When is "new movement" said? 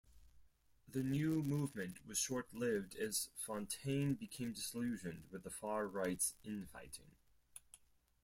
1.03-2.03